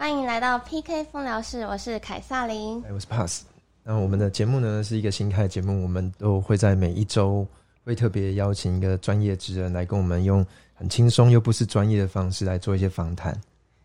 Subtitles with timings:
[0.00, 2.82] 欢迎来到 PK 风疗室，我是凯撒琳。
[2.88, 3.42] 哎，我是 Pass。
[3.82, 7.46] 那我们的节目呢是一个新开的节目，我们都会在每一周
[7.84, 13.38] 会特别邀请一个专业职人来跟我们用很轻松又不是专业的方式来做一些访谈。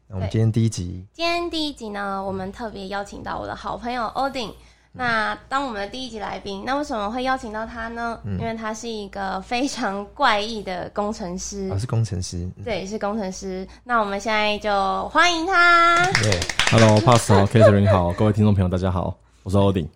[0.08, 4.54] 那我们今天第一集，今天第一集呢，我们特别邀请到我的好朋友 Odin。
[4.98, 8.18] 那当我们的第一集来宾，那为什么会邀请到他呢？
[8.26, 13.68] 因为他是一个非常怪异的工程师，哦，是工程师，对，是工程师。
[13.84, 15.98] 那我们现在就欢迎他。
[16.14, 16.40] 对
[16.72, 17.32] ，Hello，Pass
[17.92, 19.88] 好各位听众朋友大家好，我是 Odin。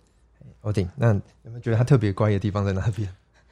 [0.64, 3.08] Odin，那有没有觉得他特别怪异的地方在哪边？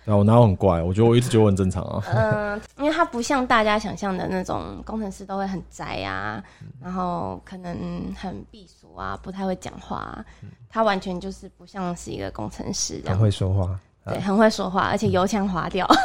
[0.08, 0.82] 啊，我哪有很怪？
[0.82, 2.02] 我觉得我一直觉得我很正常啊。
[2.16, 6.42] 嗯，因为他不像大家想象的那种工程师都会很宅啊，
[6.82, 7.78] 然后可能
[8.18, 10.24] 很避俗啊，不太会讲话。
[10.70, 15.86] 他完全就是不像是一个工程师，很会说话，对，很会说话，而且油腔滑调。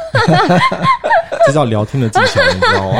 [1.47, 2.99] 这叫聊天的技巧，你知道吗？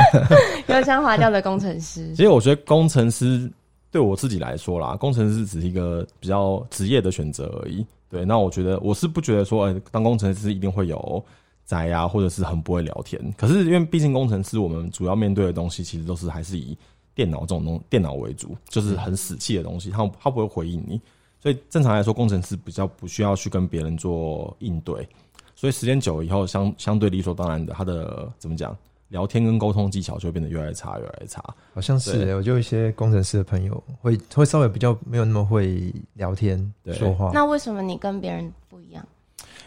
[0.69, 2.09] 油腔滑调的工程师。
[2.15, 3.51] 其实我觉得工程师
[3.93, 7.87] 对我自己来说啦，工程师只是一个比较职业的选择而已。
[8.09, 11.25] 对，那我觉得我是不觉得说，哎，当工程师一定会有
[11.65, 13.33] 宅啊，或者是很不会聊天。
[13.37, 16.77] 可是因为毕竟工程师，我们主要面对的东西其实都是还是以
[17.15, 21.01] 电脑这种东电脑为主，就是很死气的东西，他他不会回应你。
[21.39, 25.07] 所以正常来说，工程师比较不需要去跟别人做应对。
[25.55, 28.75] 所以时间久了以后，相相对理所当然的，他的怎么讲？
[29.13, 31.45] 聊天跟沟通技巧就会变得越来越差，越来越差。
[31.75, 36.59] 好像是，我就一些工程师的朋友会会稍微比较没有那么会聊天
[36.95, 37.31] 说话。
[37.35, 39.07] 那为什么你跟别人不一样？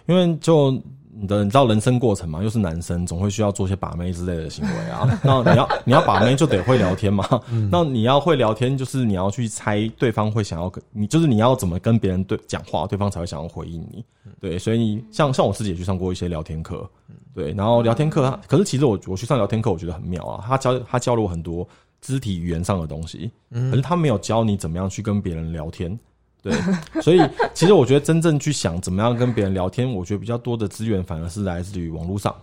[0.07, 0.81] 因为就
[1.17, 5.08] 你的你知道人生过程嘛，又是男生，总会需要做些把妹之类的行为啊。
[5.23, 7.25] 那你要你要把妹就得会聊天嘛。
[7.72, 14.03] 那你要会聊天，就是你要去猜对方会想要跟你，就是你要怎么跟别人对讲话，对方才会想要回应你。
[14.41, 16.88] 对，所以你像像我自己也去上过一些聊天课。
[17.33, 20.44] 对，然后聊天课，可是其实我我去上聊天课，我觉得很妙啊。
[20.47, 21.67] 他教他教了我很多
[22.02, 25.97] 肢体语言上的东西，可是他没有教你怎么样去跟别人聊天。
[26.45, 26.53] 对，
[27.01, 27.19] 所以
[27.53, 32.33] 其实我觉得真正去想怎么样跟别人聊天，我觉得比较多的资源反而是来自于网络上。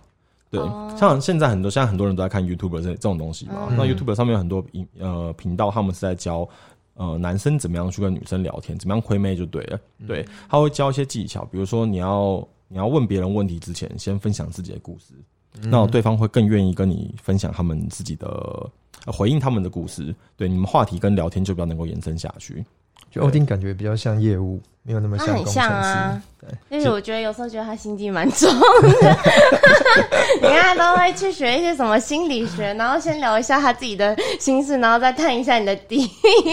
[0.49, 0.61] 对，
[0.97, 3.69] 像现在很多现在很多人都在看 YouTube 这这种东西嘛。
[3.77, 4.63] 那 YouTube 上面有很多
[4.99, 6.47] 呃频道，他们是在教
[6.95, 9.79] 呃男生怎么样去跟女生聊天，怎么样亏妹就对了。
[10.07, 12.45] 对，他会教一些技巧，比如说你要。
[12.69, 15.13] 你要问别人问题之前，先分享自己的故事，
[15.61, 18.67] 那对方会更愿意跟你分享他们自己的
[19.05, 20.15] 回应他们的故事。
[20.35, 22.65] 对，你们话题跟聊天就比较能够延伸下去。
[23.11, 26.21] 就欧丁感觉比较像业务，没有那么像很像啊。
[26.39, 28.87] 对，但是我觉得有时候觉得他心机蛮重的。
[30.41, 36.09] 你看，他都会去学一些什么心理学，然后先聊一下他自己的心事，然后再探一下你的底。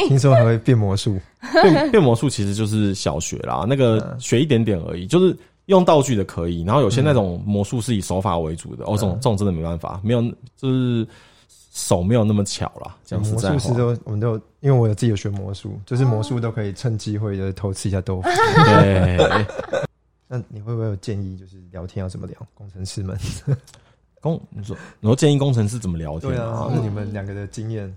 [0.09, 1.19] 听说还会变魔术，
[1.63, 5.37] 变变魔术其实就是小学啦，那个学一点点而已，就是。
[5.67, 10.21] 用道具的可以，然后有些那种魔术是以手法为主的，哦，这种这种真的没办法，没有
[10.57, 11.07] 就是
[11.71, 12.97] 手没有那么巧了。
[13.17, 18.29] 魔术师都我们都因为我有自己有学魔术，就是魔术都可以趁机会的偷吃一下豆腐。
[18.65, 19.17] 对，
[20.29, 21.37] 那你会不会有建议？
[21.37, 22.37] 就是聊天要怎么聊？
[22.55, 23.19] 工程师们，
[24.21, 26.69] 工你说，你说建议工程师怎么聊天啊？
[26.75, 27.97] 那你们两个的经验？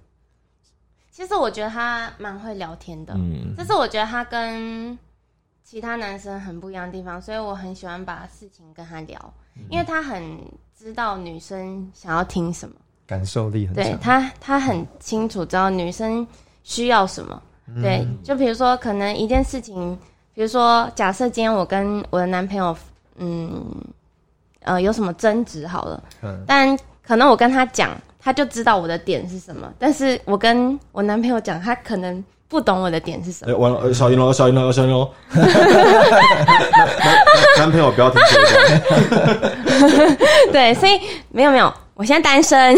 [1.11, 4.97] 其实我觉得他蛮会聊天的，嗯，这是我觉得他跟。
[5.65, 9.33] 其他男生很不一样的地方，所以我很喜欢把事情跟他聊，
[9.69, 10.37] 因为他很
[10.77, 12.75] 知道女生想要听什么，
[13.07, 13.83] 感受力很强。
[13.83, 16.25] 对他，他很清楚知道女生
[16.63, 17.41] 需要什么。
[17.81, 19.97] 对，就比如说，可能一件事情，
[20.33, 22.75] 比如说，假设今天我跟我的男朋友，
[23.17, 23.63] 嗯，
[24.61, 32.23] 呃，有什么争执好了，嗯，但可能我跟他讲，他就知道我的点是什么，但是我跟我男朋友讲，他可能。
[32.49, 33.51] 不懂我的点是什么？
[33.51, 35.09] 哎，完了，小云喽，小云喽，小英喽！
[37.57, 40.15] 男朋友不要听这个。
[40.53, 42.75] 对，所以没有没有，我现在单身。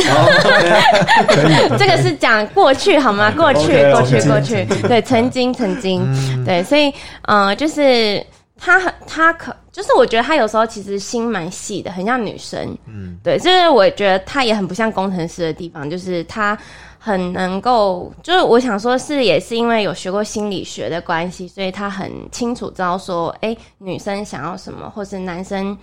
[1.77, 3.31] 这个是讲过去好吗？
[3.31, 4.65] 过去，过去，过去。
[4.87, 6.05] 对，曾经，曾经。
[6.45, 6.93] 对，所以，
[7.23, 8.25] 嗯，就是
[8.57, 12.77] 他很，他可，就是我觉得他有时候其实心蛮细的，很像女生。
[12.87, 16.57] 嗯，对，就是我觉得他也很不像工程师的地方，就是他。
[16.97, 25.77] 很能够，就是我想说，是也是因为有学过心理学的关系，所以他很清楚知道说，哎，女生想要什么，或是男生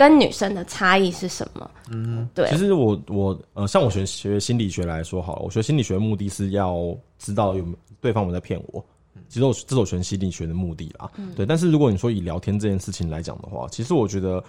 [0.00, 1.70] 跟女生的差异是什么。
[1.90, 2.48] 嗯，对。
[2.48, 7.62] 其实我我呃，像我学学心理学来说，好了，我学心理学的目的是要知道有
[8.00, 8.82] 对方有没有在骗我。
[9.28, 11.10] 其实我这是我学心理学的目的啦。
[11.36, 14.42] 对，但是如果你说以聊天这件事情来讲的话，其实我觉得。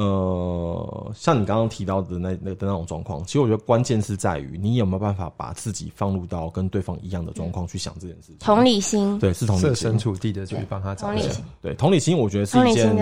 [0.00, 8.36] 呃，像你刚刚提到的那那的那种状况，其实我觉得关键是在于你有没有办法把自己放入到跟对方一样的状况去想这件事情。
[8.38, 11.44] 同理心，对，是同理心，设身处地的去帮他同理心。
[11.60, 12.96] 对，同理心，我觉得是一件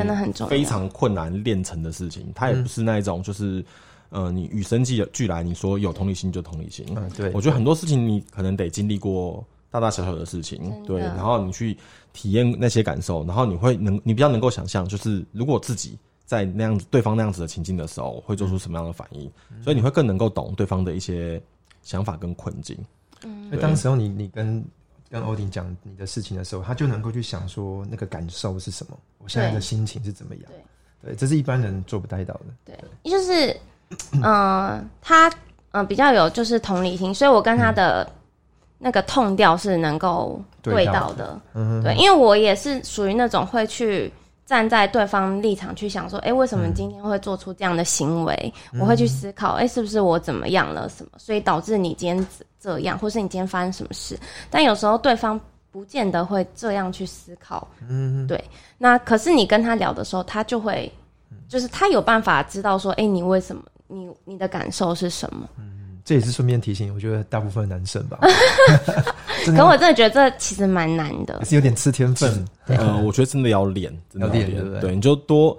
[0.49, 2.33] 非常困难练成的事情。
[2.35, 3.63] 它也不是那一种，就是
[4.09, 6.87] 呃，你与生俱俱来，你说有同理心就同理心。
[6.97, 11.77] 嗯，对，我觉得很多事情你可能得经历过大大小小的事情，对，然后你去
[12.15, 19.31] 体验那些感受，然后你会能，你比较能够想象，就是如果自己在那样子对方那样子的情境的时候，会做出什么样的反应，
[19.63, 21.41] 所以你会更能够懂对方的一些
[21.83, 22.77] 想法跟困境。
[23.23, 24.63] 所以当时候你你跟
[25.09, 30.45] 跟欧丁讲你的事情的时候，他就能够去想说那个感受是什么，我现在的心情是怎么样。
[31.03, 32.45] 对，这是一般人做不太到的。
[32.65, 33.57] 对，就是，
[34.13, 35.33] 嗯、他嗯、
[35.73, 38.11] 呃比较有就是同理心，所以我跟他的
[38.79, 41.41] 那个痛调是能够对到的。
[41.55, 44.13] 嗯，对，因为我也是属于那种会去
[44.47, 48.55] 站在对方立场去想说，哎、为什么今天会做出这样的行为？
[48.81, 52.27] 我会去思考，哎、是不是我怎么样了什么，所以导致你今天
[52.61, 54.17] 这样，或是你今天发生什么事？
[54.49, 55.39] 但有时候对方
[55.73, 57.67] 不见得会这样去思考。
[57.89, 58.43] 嗯，对。
[58.79, 60.91] 那可是你跟他聊的时候，他就会，
[61.49, 63.63] 就是他有办法知道说，哎、你为什么？
[63.89, 65.49] 你你的感受是什么？
[66.07, 68.17] 这也是顺便提醒，我觉得大部分男生吧，
[69.45, 71.45] 可我真的觉得这其实蛮难的也。
[71.45, 72.47] 是有点吃天分。
[72.67, 75.59] 呃，我觉得真的要练，真的要练对不对对，你就多，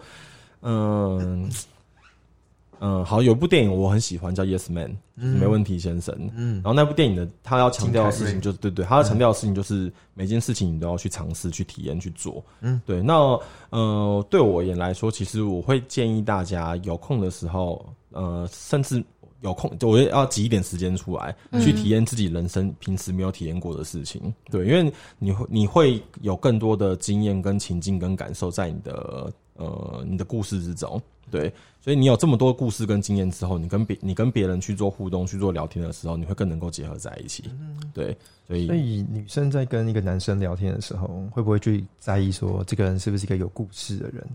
[0.61, 1.51] 嗯、
[2.79, 6.15] 嗯，好，有部电影我很喜欢，叫《Yes Man》，没问题先生。
[6.33, 12.41] 嗯然后那部电影的他要强调的事情就是，对对，他要强调的事情就是每件事情你都要去尝试、去体验、去做。
[12.61, 13.01] 嗯，对。
[13.01, 13.37] 那
[13.71, 19.03] 呃，对我而言来说，其实我会建议大家有空的时候，呃，甚至
[19.41, 24.33] 有空，我也要挤一点时间出来，去体验自己人生平时没有体验过的事情。
[24.49, 31.01] 对，因为你会你会有更多的经验、跟情境、跟感受在你的呃你的故事之中。
[31.29, 37.43] 对，所以你有这么多故事跟经验之后，你跟别你跟别人去做互动、去做聊天的时候，你会更能够结合在一起。
[37.93, 38.17] 对，
[38.47, 44.25] 所以所以女生在跟一个男生聊天的时候，会不会去在意说这个人是不是一个有故事的人？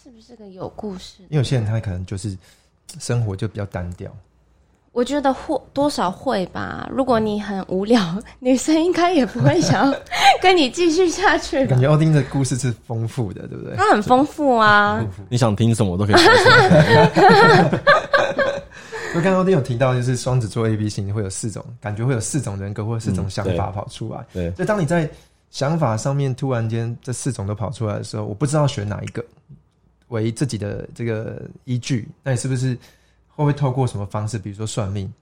[0.00, 1.22] 是不是个有故事？
[1.24, 2.38] 因为有些人他可能就是
[2.98, 4.10] 生活就比较单调，
[4.92, 6.88] 我觉得或多少会吧。
[6.92, 8.00] 如果你很无聊，
[8.40, 9.98] 女生应该也不会想要
[10.42, 11.78] 跟你继续下去 感。
[11.80, 13.76] 觉奥丁的故事是丰富的，对不对？
[13.76, 17.70] 它很丰富啊，你想听什么我都可以说出来。
[19.14, 24.24] 我刚刚奥丁有提到，就是双子座 A B 型会有四种，感觉会有四种人格或者四种想法跑出来。
[24.32, 25.08] 对，就当你在
[25.50, 29.24] 想法上面突然间这四种都跑出来的时候，我不知道选哪一个
[30.08, 32.08] 为自己的这个依据。
[32.22, 32.74] 那你是不是
[33.28, 35.12] 会不会透过什么方式，比如说算命，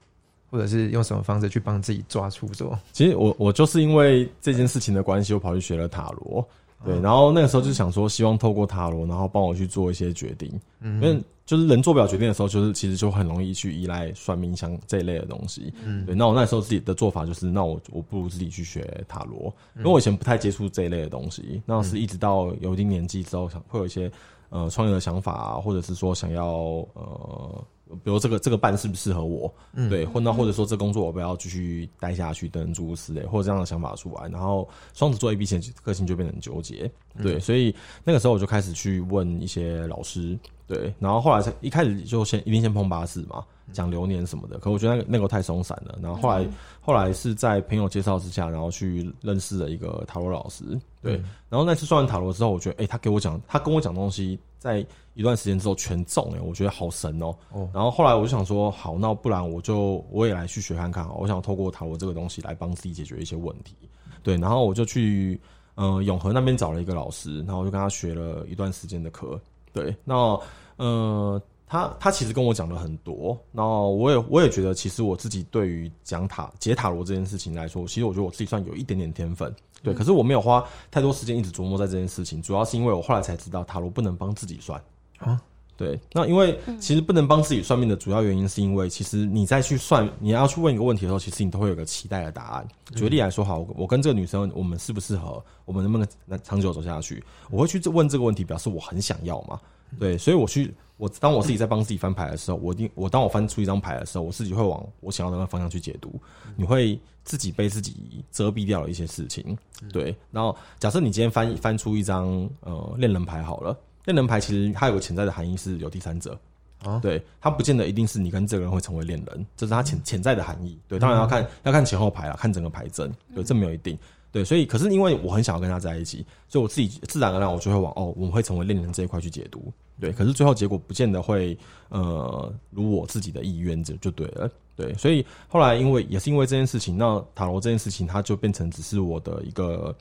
[0.49, 2.77] 或者是用什么方式去帮自己抓出说？
[2.91, 6.47] 其实我我就是因为这件事情的关系，我跑去学了塔罗。
[6.85, 10.47] 对，然后那个时候就想说，希望透过塔罗，然后帮我去做一些决定。
[10.79, 15.73] 因为就是人做不了决定的时候，就是其实就很容易去依赖算命像这一类的东西。
[15.83, 16.13] 嗯，对。
[16.13, 21.59] 那我那时候自己的做法就是，那我我不如自己去学塔罗，因为我以前不太接触这一类的东西。
[21.65, 24.11] 那是一直到有一定年纪之后，想会有一些
[24.49, 26.45] 呃创业的想法啊，或者是说想要
[26.93, 27.63] 呃。
[28.03, 29.49] 比如这个这个办适不适合我，
[29.89, 36.91] 对，或那或者说这工作我不要继续待下去等等诸如此类，或者这样的想法出来，然后双子座 A B 型个性就变得很纠结，
[37.23, 37.73] 对，所以
[38.03, 43.41] 那个时候我就开始去问一些老师，对，然后后来才一开始就先一定先碰八字嘛，
[43.73, 46.47] 讲流年什么的，可我觉得那个那个太松散了，然后后来、
[46.79, 50.63] 后来是在朋友介绍之下，然后去认识了一个塔罗老师，
[51.01, 51.13] 对，
[51.49, 57.69] 然后那次算完塔罗之后，我觉得，哎、他给我讲，他跟我讲东西，在一段时间之后全中、哎，我觉得好神哦、哦。
[57.73, 63.75] 然后后来我就想说，好，那不然我就我也来去学看看好，我想透过塔罗这个东西来帮自己解决一些问题，
[64.23, 65.39] 对，然后我就去
[65.75, 69.39] 呃永和那边找了一个老师，然后我就跟他学了一段时间的课，
[69.73, 70.39] 对，那
[70.77, 71.41] 呃。
[71.67, 79.93] 他他其实跟我讲了很多，然后我也我也觉得，其实我自己对于讲塔解塔罗这件事情来说，其实我觉得我自己算有一点点天分，对。
[79.93, 84.81] 可是我没有花太多时间一直琢磨在这件事情，主要是因为我后来才知道塔罗不能帮自己算
[85.19, 85.41] 啊。
[85.75, 92.67] 对，那因为其实不能帮自己算命的主要原因，是因为其实你再去算，你要去问一个问题的时候，其实你都会有个期待的答案。
[92.95, 95.43] 举例来说，好，我跟这个女生，我们适不适合？
[95.65, 96.07] 我们能不能
[96.41, 97.23] 长久走下去？
[97.51, 99.59] 我会去问这个问题，表示我很想要嘛。
[99.99, 106.19] 对，所以我去，我当我自己在帮自己翻牌的时候，我一定，我当我翻出一张牌的时候，我自己会往我想要的那个方向去解读。
[106.55, 109.57] 你会自己被自己遮蔽掉了一些事情，
[109.93, 110.15] 对。
[110.31, 116.37] 然后假设你今天翻翻出一张呃恋人牌好了，恋人牌其实它有个潜在的含义是有第三者。
[116.83, 120.77] 啊对，它不见得一定是你跟这个人会成为恋人，这是它潜潜在的含义。
[120.87, 123.97] 对，当然要看要看前后牌啊，看整个牌阵，对，这没有一定。
[124.31, 129.71] 对，所以可是因为我很想要跟他在一起，所以我自己自然而然我就会往哦，我们会成为恋人这一块去解读。
[129.99, 131.57] 对，可是最后结果不见得会
[131.89, 134.49] 呃如我自己的意愿，这就对了。
[134.75, 139.95] 对，所以后来因为也是因为这件事情，那塔罗这件事情，它就变成只是我的一个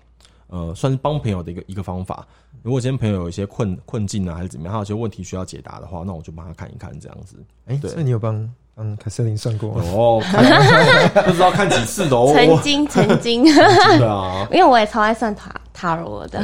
[0.49, 2.26] 呃，算是帮朋友的一个一个方法。
[2.62, 7.42] 如果今天朋友有一些困困境啊，还是怎么样，他有些问题需要解答的话，那我就帮他看一看这样子。
[7.64, 9.80] 哎，对所以你有帮帮凯瑟琳算过？
[9.95, 10.21] 哦，
[11.25, 12.30] 不知道看几次的哦。
[12.35, 16.38] 曾经曾经，对啊， 因为我也超爱算塔塔罗的。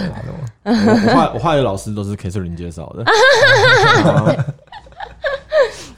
[0.62, 3.05] 我我画我画的老师都是凯瑟琳介绍的。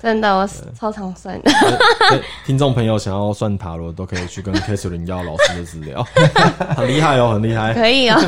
[0.03, 0.45] 真的，我
[0.77, 1.41] 超常算
[2.45, 6.05] 听众朋友想要算塔罗，都可以去跟 K 瑟琳要老师的资料，
[6.77, 7.73] 很厉害哦，很厉害。
[7.73, 8.21] 可以哦。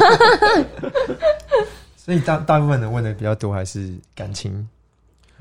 [1.97, 4.76] 所以大大部分人问的比较多，还是感情，还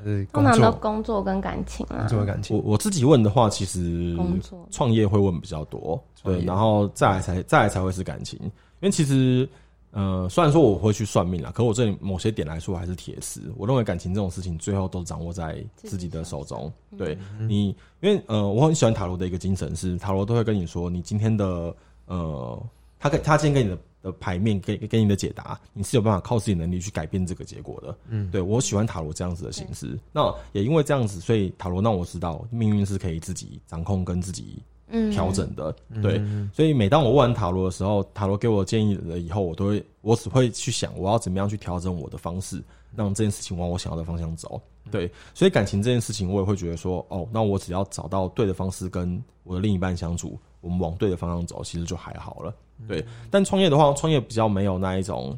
[0.05, 0.71] 是通常都？
[0.73, 2.07] 工作跟感情啊工。
[2.07, 2.63] 作的感情我。
[2.63, 9.47] 我自己问的话，其实工作创业会问比较多，对，然后再来才再来才会是感情，因为其实。
[9.91, 13.39] 呃，虽然说我会去算命啦，可我这里某些点来说还是铁丝。
[13.55, 16.69] 我认为感情这种事情，最后都掌握在自己的手中。
[16.97, 17.67] 对你，
[18.01, 21.73] 因为呃，我很喜欢塔罗的一个精神是，塔罗都会跟你说，你今天的
[22.07, 22.61] 呃，
[23.05, 27.95] 他给他今天给你的的牌面，给给你的解答，你是有办法靠自己能力去改变这个结果的。
[28.09, 29.95] 嗯，对我喜欢塔罗这样子的形式。
[30.11, 34.57] 那也因为这样子，所以塔罗让我知道命运是可以自己掌控跟自己
[34.87, 35.71] 嗯调整的。
[36.01, 36.19] 对，
[36.51, 42.59] 所以每当我问完塔罗的时候，塔罗给我建议了以后，我都会，我只会去想我要怎么样去调整我的方式，
[42.95, 44.59] 让这件事情往我想要的方向走。
[44.89, 52.53] 对，所以感情这件事情，我也会觉得说，哦，那我只要找到对的方式跟我的另一半相处，我们往对的方向走，其实就还好了。
[52.87, 55.37] 对，但创业的话，创业比较没有那一种。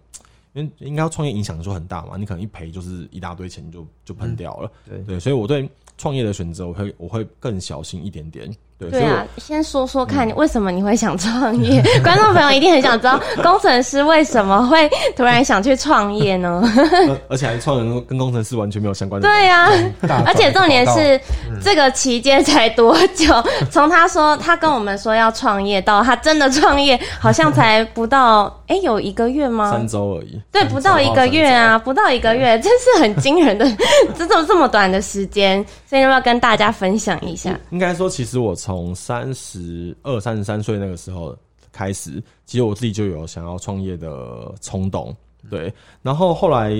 [0.54, 4.72] 因为应该创业影响就很大嘛，你可能一赔就是一大堆钱就就喷掉了。
[4.90, 5.70] 对对，所以我对
[6.00, 8.52] 创业的选择，我会我会更小心一点点。
[8.80, 11.82] 对，啊，先说说看，为什么你会想创业？
[12.04, 16.62] 观众朋友一定很想知道，工程师为什么会突然想去创业呢？
[17.10, 19.28] 而而且还创人跟工程师完全没有相关的。
[19.28, 19.68] 对啊、
[20.26, 21.20] 而且重点是，
[21.60, 23.44] 这个期间才多久？
[23.72, 29.72] 从他说他跟我们说要创业，到他真的创业，好像才不到，哎、有一个月吗？
[29.72, 30.42] 三周而已。
[30.52, 33.66] 对，不到一个月啊，不到一个月，真是很惊人的，
[34.16, 37.58] 这这么这么短的时间，所以要不要跟大家分享一下？
[37.72, 41.36] 应该说，其实我从三十二、三十三岁那个时候
[41.72, 45.16] 开始，其实我自己就有想要创业的冲动。
[45.50, 46.74] 对，然后后来，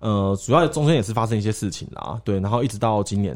[0.00, 2.20] 呃，主要中间也是发生一些事情啦。
[2.24, 3.34] 对，然后一直到今年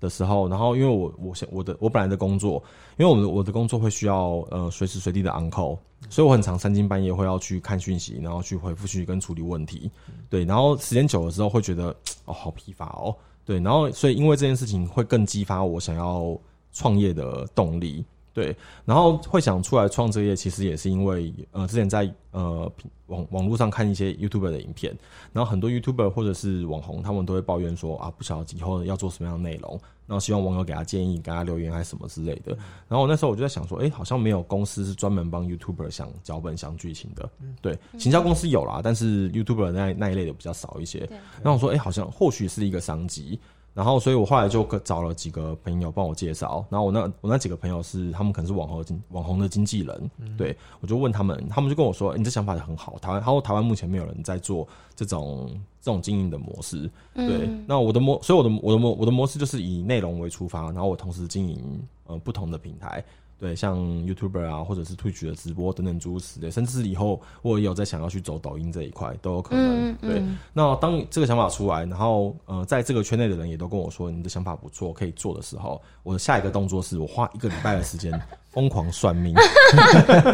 [0.00, 2.62] 的时候，然后因为我我想我的我本来的工作，
[2.96, 5.78] 因为我的我的工作会需要呃随时随地的 uncle，
[6.08, 9.90] 所以我很常三更半夜会要去看讯息，然后去回复讯息跟处理问题。
[10.28, 13.14] 对，然后时间久了之后会觉得哦好疲乏哦。
[13.44, 16.36] 对，然后所以因为这件事情会更激发我想要
[16.72, 18.04] 创业的动力。
[18.32, 24.96] 对，然后会想出来创这业，其实也是因为呃，之前在呃平网网络上看一些 YouTuber 的影片，
[25.32, 29.72] 然后很多 YouTuber 或者是网红，他们都会抱怨说啊，不晓得以后要做什么样的内容，
[30.06, 32.56] 然后希望网友给他建议、给他留言还是什么之类的。
[32.88, 37.28] 然后那时候我就在想说，哎、好像没有公司是专门帮 YouTuber 想脚本、想剧情的。
[37.60, 41.00] 对，行销公司有啦，但是 YouTuber 那那一类的比较少一些。
[41.42, 43.40] 然后我说，哎、好像或许是一个商机。
[43.80, 46.62] 然后，所以我后来就找了几个朋友帮我介绍。
[46.68, 55.48] 然后我那我那几个朋友是他们可能是网红经网红的经纪人，对我就问他们，他们就跟我说：“你这想法很好，台湾，他说台湾目前没有人在做这种
[55.80, 63.02] 这种经营的模式。”对，那我的模，所以我的我的模我的模式就是以内容为出发，然后我同时经营呃不同的平台。
[63.40, 69.88] 对，像 YouTuber 啊，或者是 Twitch 的直播等等诸如此类，甚至是以后我也有在想要去走抖音这一块都有可能。
[69.88, 78.12] 嗯对，那当这个想法出来，然后呃，在这个圈内的人也都跟我说你的想法不错，可以做的时候，我的下一个动作是我花一个礼拜的时间
[78.52, 79.34] 疯狂算命。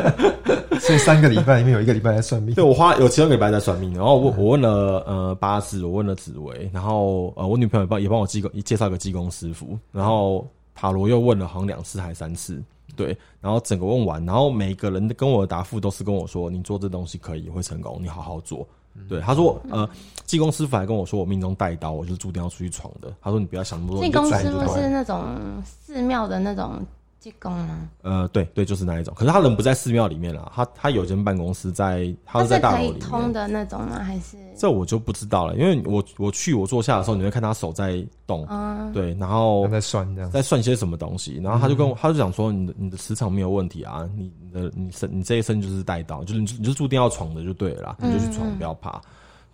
[0.80, 12.62] 所以三个礼拜里面有一个礼拜在算命对，我花有其中一个礼拜在算命，然后我我问了呃八字，我问了紫薇，然后呃我女朋友也帮也帮我技工介绍一个技工师傅，然后塔罗又问了好像两次还三次，
[12.96, 18.66] 对，然后整个问完，然后每个人的跟我的答复都是跟我说，你做这东西可以会成功，你好好做。
[19.10, 19.86] 对，他说，呃，
[20.24, 23.14] 技工师傅还跟我说，我命中带刀，我就是注定要出去闯的。
[23.20, 24.74] 他说，你不要想那么多，技工师傅。
[24.74, 25.22] 是那种
[25.62, 26.82] 寺庙的那种
[27.26, 27.88] 技工吗？
[28.02, 29.12] 呃，对对，就是那一种。
[29.16, 33.00] 可是他人不在寺庙里面啦，他他有间办公室在，他是在大楼里面。
[33.00, 33.98] 通的那种吗？
[33.98, 40.30] 还是这我就不知道了，因为我我去我坐下的时候，你会看他手在动，嗯对，然后在算这样。
[40.30, 49.00] 在算些什么东西，然后他就跟我，他就讲说，你的你的磁场没有问题啊，你你的你身你这一生就是带到，就是你就你就注定要闯的就对了啦，你就去闯，不要怕。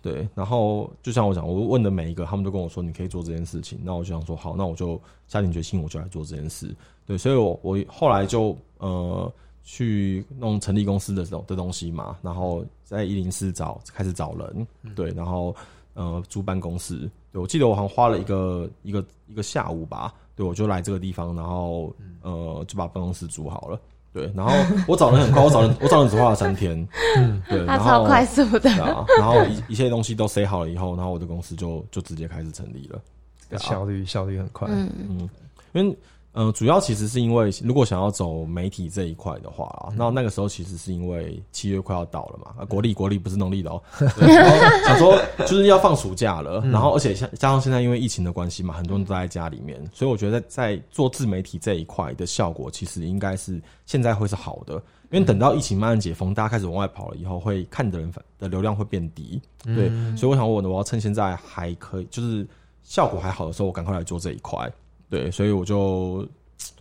[0.01, 6.75] 对，然后就像我讲，我问的每一个，他们都跟我说你可以做这件事情，那我就想说好，那我就下定决心，我就来做这件事。
[7.05, 9.31] 对，所以我我后来就呃
[9.63, 15.55] 去弄成立公司的这种的东西嘛，然后在一零四找开始找人，对，然后
[15.93, 23.79] 呃租办公室，对我记得我好像花了一个一个一个下午吧，对我就来这个地方，然后呃就把办公室租好了。
[24.13, 24.53] 对，然后
[24.87, 33.01] 我找人很快，我找人我找人只花了三天，嗯，对， 他超快速的，啊，然后一一切东西都塞好了以后，然后我的公司就就直接开始成立了，
[33.49, 34.67] 啊效率效率很快。
[34.69, 35.29] 嗯，嗯，
[35.73, 35.97] 因为
[36.33, 43.81] 呃，主要其实是因为如果想要走媒体这一块的话啊，那、那个时候其实是因为七月快要到了嘛，啊，国历国历不是农历的哦，
[44.17, 54.81] 对然后想说就是要放暑假了，然后而且像加上现在因为疫情的关系嘛，很多人都在家里面，所以我觉得在在做自媒体这一块的效果，其实应该是现在会是好的。
[55.11, 59.87] 因为等到疫情慢慢解封，大家开始往外跑了以后，会看的人的流量会变低，对，
[60.17, 62.43] 所以我想我呢，我要趁现在还可以，就是
[62.81, 64.67] 效果还好的时候，我赶快来做这一块。
[65.13, 66.27] 对，所以我就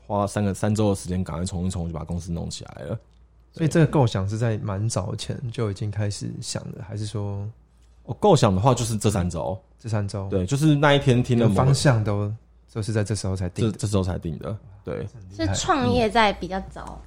[0.06, 2.98] 花三个三周的时间，赶快冲一冲，就把公司弄起来了。
[3.52, 7.46] 所以这个构想是在蛮早前就已经开始想的，还是说
[8.04, 12.32] 我构想的话，就是这三周，这三周对，就是那一天听的方向都
[12.70, 13.72] 就是在这时候才定的？
[13.72, 14.56] 这这时候才定的。
[14.82, 16.98] 对，是创业在比较早，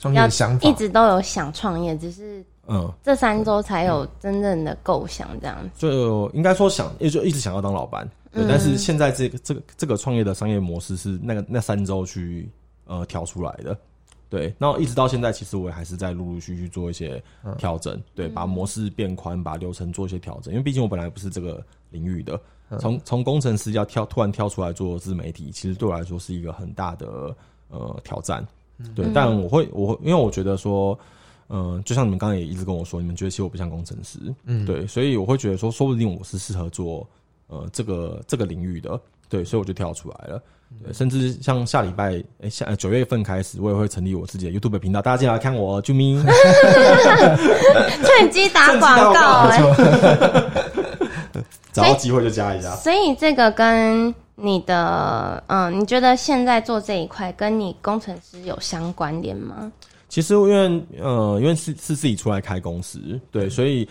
[0.00, 5.70] 创业想法一直都有想创业，只是嗯，这三周才有真正的构想这样子。
[5.78, 8.04] 就应该说想，也就一直想要当老板。
[8.32, 12.48] 对，嗯但是现在这个这个这个创业的商业模式是那个那三周去
[12.86, 13.76] 呃调出来的。
[14.28, 17.22] 对，然后一直到现在，其实我也还是在陆陆续续做一些
[17.58, 20.54] 调整，对，把模式变宽，把流程做一些调整。
[20.54, 22.40] 因为毕竟我本来不是这个领域的，
[22.80, 27.36] 从从工程师要跳突然跳出来做自媒体，其实对我来说是一个很大的
[27.68, 28.42] 呃挑战。
[28.94, 30.98] 对，但我会我会因为我觉得说，
[31.50, 37.06] 嗯、就像你们刚刚也一直跟我说，你们觉得其实我不像工程师，嗯，对，所以我会觉得说，说不定我是适合做
[37.52, 40.42] 呃这个这个领域的，对，所以我就跳出来了。
[40.82, 46.18] 对，甚至像下礼拜，哎、下呃九月份开始，我也会成立我自己的 YouTube 频道，大家进来看我，啾咪。
[48.04, 49.60] 趁机打广告哎、
[51.72, 52.74] 找到机会就加一下。
[52.76, 59.70] 所以这个跟你的嗯，你觉得现在做这一块跟你工程师有相关联吗？
[60.12, 63.88] 其实因为呃，因为是是自己出来开公司，对，所以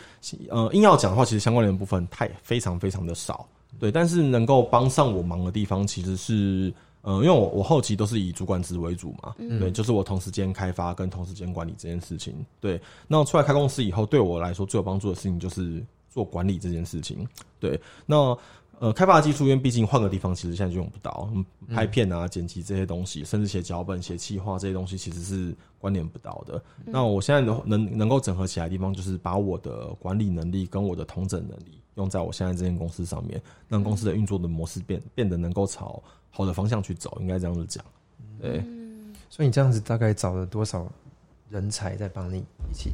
[0.50, 3.44] 呃，硬要讲的话，其实相关联的部分太非常非常的少，
[3.80, 3.92] 对。
[3.92, 12.80] 但是能够帮上我忙的地方，其实是呃，因为我我后期都是以主管职为主嘛，对，就是我同时间开发跟同时间管理这件事情，对。
[13.08, 17.28] 那我出来开公司以后，对我来说最有帮助的事情就是做管理这件事情，
[17.60, 17.82] 对。
[18.06, 18.38] 那
[18.82, 21.30] 呃，开发的技术，因为毕竟换个地方，其实现在就用不到。
[21.36, 26.60] 嗯，拍片啊、剪辑这些东西，甚至写脚本、写企划这些东西，其实是关联不到的。
[26.84, 37.86] 那我现在能能能够整合起来的地方，就是把我的管理能力跟我的统整能力用在我现在这间公司上面，让公司的运作的模式变变得能够朝好的方向去走，应该这样子讲。
[38.42, 38.64] 对，
[39.30, 40.92] 所以你这样子大概找了多少
[41.52, 42.90] 人才在帮你一起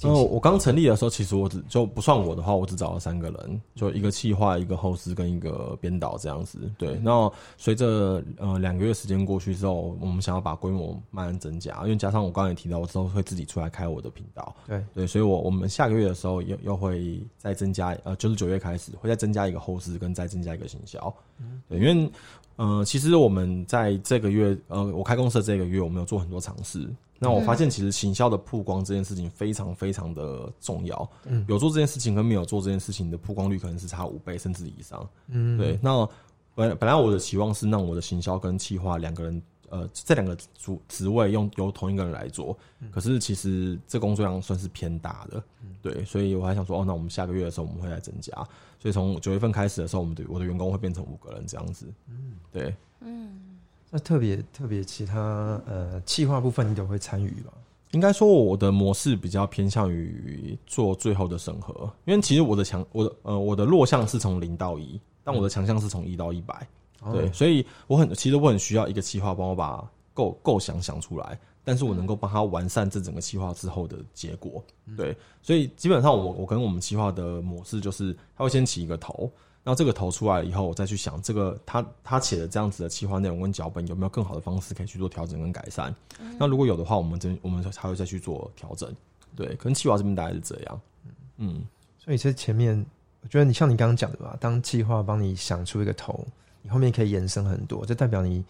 [0.00, 0.30] 进呃，行？
[0.30, 6.58] 我刚成立的时候，其实我只就不算我的话，我只找了三个人，就一个企划、一个后司跟一个编导这样子。
[6.78, 14.56] 对，那随着呃两个月时间过去之后，我们想要把规模慢慢增加，因为加上我刚才也提到，我之后会自己出来开我的频道。
[14.66, 21.14] 对，对，所以我我们下个月的时候又又会再增加，呃，就是九月开始会再增加一个后司，跟再增加一个行销。
[21.68, 22.10] 对，因为
[22.60, 26.86] 呃，其实我们在这个月，呃，我开公司的这个月，我们有做很多尝试。
[27.18, 31.10] 那我发现，其实行销的曝光这件事情非常非常的重要。
[31.24, 35.08] 嗯，有做这件事情跟没有做这件事情的曝光率可能是差五倍甚至以上。
[35.28, 35.78] 嗯，对。
[35.80, 36.06] 那
[36.54, 42.56] 本本来我的期望是让我的行销跟企划两个人，呃，这两个职职位用由同一个人来做。
[42.90, 45.42] 可是其实这工作量算是偏大的。
[45.80, 48.32] 对，所以我还想说，哦，那我们下个月的时候我们会来增加。
[48.78, 51.86] 所以从九月份开始的时候，我们的我的员工会变成五个人这样子。
[52.08, 52.74] 嗯，对。
[53.00, 53.30] 嗯
[53.90, 57.52] 那特别特别其他呃企划部分你都会参与吧？
[57.90, 66.64] 应该说我的模式比较偏向于做最后的审核，因为其实我的强我的呃我的弱项是从零到一，但我的强项是从一到一百、
[67.12, 74.62] 对，所以我很其实我很需要一个企划帮我把构构想想出来，但是我能够帮他完善这整个企划之后的结果，
[74.96, 79.30] 对，所以基本上我我跟我们企划的模式就是他会先起一个头。
[79.62, 85.94] 然后这个头出来以后，我再去想这个他他写的这样子的企划内容跟脚本有没有更好的方式可以去做调整跟改善。
[86.38, 88.90] 那如果有的话，我们真我们才会再去做调整。
[89.36, 90.80] 对，可能企划这边大概是这样。
[91.36, 91.62] 嗯，
[91.98, 92.74] 所以这前面
[93.20, 96.26] 我觉得你像你刚刚讲的吧，当计划帮你想出一个头，
[96.62, 98.44] 你后面可以延伸很多，这代表你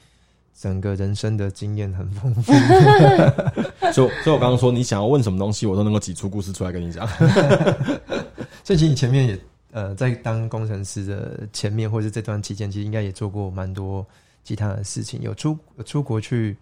[0.59, 2.53] 整个人生的经验很丰富。
[3.92, 7.07] 所以所以我刚刚说你想要问什么东西，我都能够挤出故事出来跟你讲。
[8.62, 9.38] 所以其实你前面也
[9.73, 14.05] 呃，在当工程师的前面或者这段期间，其实应该也做过蛮多
[14.42, 16.57] 其他的事情，有出有出国去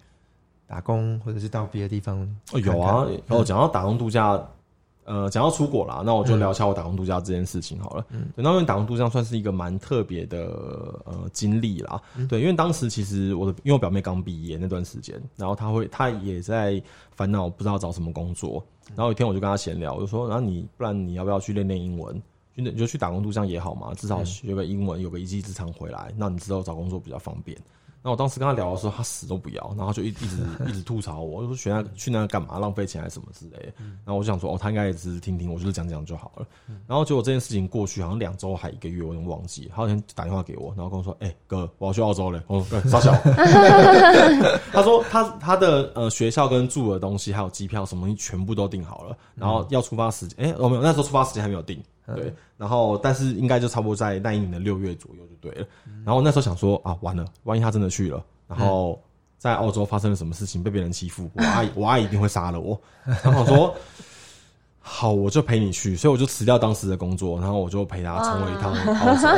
[0.66, 2.20] 打工，或者是到别的地方
[2.52, 4.38] 哦，有啊，然后讲到打工度假，
[5.08, 8.04] 呃，讲到出国啦，那我就聊一下我打工度假这件事情好了。
[8.10, 10.46] 嗯，对，那因为打工度假算是一个蛮特别的
[11.06, 11.98] 呃经历啦。
[12.28, 16.82] 对，因为当时其实我的因为我表妹刚毕业那段时间，然后她会她也在
[17.16, 18.62] 烦恼不知道找什么工作。
[18.88, 22.20] 然后有一天我就跟她闲聊，我就说，然后你不然你要不要去练练英文？
[22.54, 27.56] 就你就去打工度假也好嘛，至少学个英文，有个一技之长回来，那你之后找工作比较方便。
[28.00, 30.36] 那我当时跟他聊的时候，他死都不要，然后就一一直
[30.68, 33.72] 一直吐槽我，就说学那去那干嘛，浪费钱还是什么之类的。
[34.04, 36.46] 然后我就想说，哦，他应该也只是听听，我就是讲讲就好了。
[36.86, 39.68] 然后结果这件事情过去好像两周还一个月，我有点忘记。
[39.70, 43.12] 他好像打电话给我，然后跟我说：“哎，哥，我要去澳洲嘞。”我说：“傻小。
[44.72, 51.82] ”他说他他的呃学校跟住的东西还有机票什么东西全部都订好了，然后要出发时间，哎，我没有，那时候出发时间还没有定。
[52.14, 55.66] 对，然后但是应该就差不多在那一年的六月左右就对了。
[56.04, 58.22] 然后那时候想说啊，完了，万一他真的去了。
[58.46, 59.00] 然后
[59.36, 62.80] 在澳洲发生了什么事情，被别人欺负，我阿姨 我阿姨一定会杀了我。
[63.04, 63.74] 然后我说
[64.80, 69.28] 好，我就陪你去，所以我就辞掉当时的工作，然后我就陪他冲了一趟澳洲。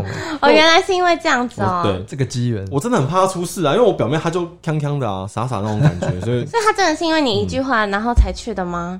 [0.40, 1.82] 哦，原来是因为这样子哦。
[1.84, 8.98] 对，这个机缘，我真的很怕他出事啊，因为我表妹她就锵锵的啊，傻傻那种感觉，所以 所以他真的是因为你一句话，然后才去的吗？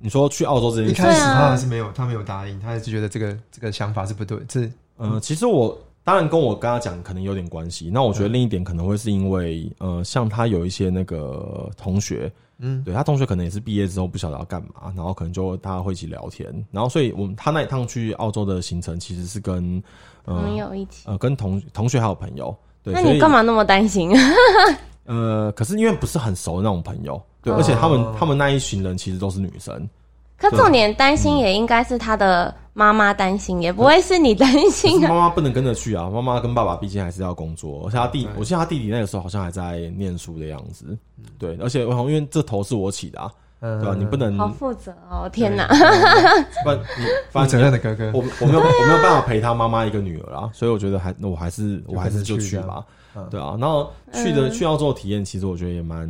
[0.00, 4.36] 你说去澳洲这件事，一开始他还是没有，他没有答应，他还是觉得这个这个想法是不对。
[4.48, 5.78] 这呃，其实我。
[6.02, 7.90] 当然，跟我跟他讲可能有点关系。
[7.92, 16.50] 那我觉得另一点可能会是因为，呃，像他有一些那个同学，嗯，对他同学可能也是毕业之后不晓得要干嘛，然后可能就大家会一起聊天。
[16.72, 19.80] 然后，所以我们他那一趟去澳洲的行程其实是跟
[20.24, 22.56] 朋友一起，呃，跟同同学还有朋友。
[22.82, 24.10] 对，那你干嘛那么担心？
[25.04, 29.88] 呃，可是因为不是很熟的那种朋友，对，而且他们他们那一群人其实都是女生。
[30.36, 35.02] 可重点担心也应该是他的妈妈担心，也不会是你担心。
[35.02, 40.96] 妈妈不能跟着去啊，妈妈跟爸爸毕竟还是要工作，而且他弟，我记得他弟弟那个时候好像还在念书的样子。
[41.38, 43.94] 对，而且因为这头是我起的，啊，对吧？
[43.98, 45.68] 你不能好负责哦，天哪！
[46.64, 52.82] 不，你负责任的哥哥，我我没有 我没有办法陪他妈妈一个女儿啊，所以我觉得还我还是我还是就去吧。
[53.30, 56.08] 对啊，然后去的去澳洲体验，其实我觉得也蛮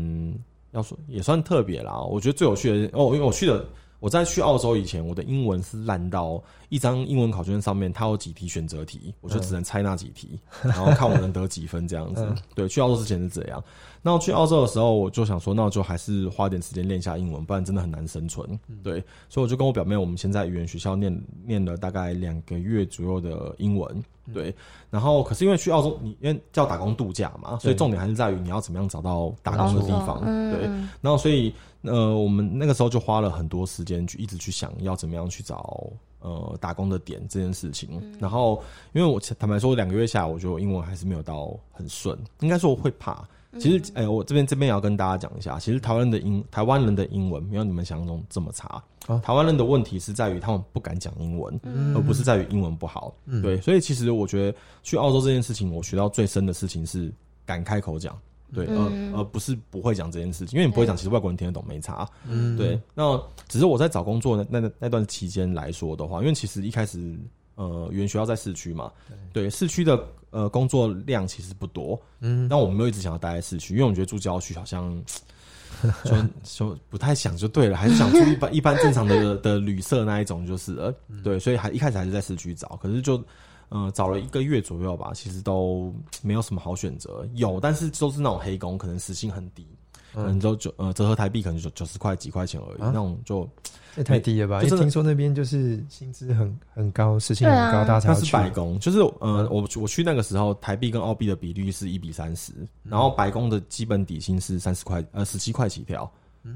[0.73, 2.01] 要说也算特别啦。
[2.01, 3.65] 我觉得最有趣的哦，因为我去的。
[3.99, 12.27] 我在去澳洲以前，我的英文是烂到一张英文考卷上面，它有几题选择题，我就只能猜那几题，然后看我能得几分这样子。
[12.57, 13.63] 对，去澳洲之前是这样。
[14.01, 18.59] 那去澳洲的时候，我就想说，那我就还是花点时间练一下英文，不然真的很难生存。
[18.83, 24.03] 对，所以我就跟我表妹，我们先在语言学校念念了大概两个月左右的英文。
[24.33, 24.55] 对，
[24.91, 30.21] 然后可是因为去澳洲，你因为叫打工度假嘛，所以重点还是在于你要怎么样找到打工的地方。
[30.51, 30.63] 对，
[31.01, 35.91] 然后所以呃，我们那个时候就花了很多时间去一直去想要怎么样去找
[36.21, 38.01] 呃打工的点这件事情。
[38.19, 38.63] 然后
[38.93, 43.27] 因为我坦白说，两个月下来，我觉得我英文还是没有到很顺，应该说我会怕。
[43.59, 48.81] 其实，哎，我这边这边也要跟大家讲一下，其实台湾人的英台湾人的英文没有你们想象中这么差。
[49.25, 51.59] 台湾人的问题是在于他们不敢讲英文，
[51.97, 53.13] 而不是在于英文不好。
[53.43, 57.13] 对，所以其实我觉得去澳洲这件事情，我学到最深的事情是
[57.45, 58.17] 敢开口讲，
[58.55, 62.09] 对，而而不是不会讲这件事情，因为你不会讲，其实外国人听得懂没差。
[62.29, 62.81] 嗯，对。
[62.95, 67.19] 那只是我在找工作那那那段期间来说的话，因为其实一开始。
[67.55, 68.91] 呃，原学校在市区嘛，
[69.33, 75.03] 对，市区的呃工作量其实不多，嗯，但我们没有一直想要待在市区，因为我们觉得住郊区好像
[76.05, 83.23] 就就不太想就对了，还是想住一般 一般正常的的旅社那一种，就是呃，对，所以还一开始还是在市区找，可是就
[83.69, 89.67] 呃找了一个月左右吧，其实都没有什么好选择，有，但是都是那种黑工，可能时薪很低。
[90.15, 93.49] 嗯，就九呃折合台币可能就九十块几块钱而已，那种就
[93.97, 94.63] 也太低了吧？
[94.63, 106.11] 因为听说那边就是薪资很很高，时薪很高，大家是白工，就是呃我我去那个时候台币跟澳币的比率是一比三十，然后白工的基本底薪是三十块呃十七块起跳，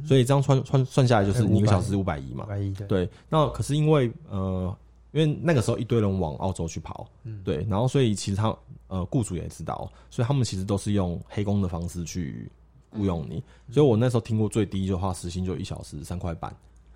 [0.04, 2.46] 所以这样算算算下来就是一个小时五百一嘛，
[2.86, 3.08] 对。
[3.28, 4.76] 那可是因为呃
[5.12, 7.06] 因为那个时候一堆人往澳洲去跑，
[7.44, 8.56] 对，然后所以其实他
[8.88, 12.50] 呃雇主也知道，所以他们其实都是用黑工的方式去。
[12.94, 16.54] 雇佣你，所以我那时候听过最低的话，时薪就一小时三块半，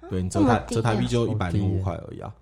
[0.09, 2.33] 对你折台折台币就一百零五块而已啊，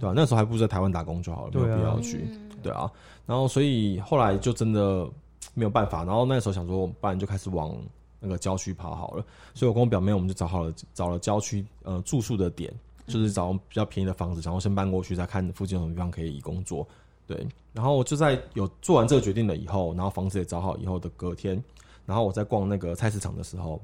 [0.00, 0.12] 对吧？
[0.14, 2.28] 那时候还不如在台湾打工就好了，没有必要去，
[2.62, 2.90] 对啊。
[3.24, 5.08] 然后所以后来就真的
[5.54, 7.76] 没有办法，然后那时候想说，不然就开始往
[8.20, 9.24] 那个郊区跑好了。
[9.54, 12.72] 所以我跟我表妹，我们就找好了找了郊区呃住宿的点，
[13.06, 16.86] 就是找比较便宜的房子，然后先搬过去，再看附近有什么地方可以工作。
[17.26, 21.60] 对，然后就在有做完这个决定了以后，然后房子也找好以后的隔天。
[22.06, 23.80] 然后我在逛那个菜市场的时候，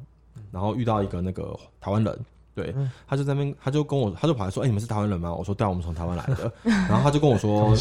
[0.50, 2.18] 然后遇到一个那个台湾人，
[2.54, 2.74] 对，
[3.06, 6.50] 他就在那边，他就跟我，他就跑来说：“哎，你们是台湾人吗？”我说：“对，我们从台湾来的。
[6.64, 7.74] ”然后他就跟我说：“